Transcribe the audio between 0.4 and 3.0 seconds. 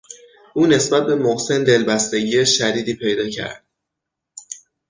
او نسبت به محسن دلبستگی شدیدی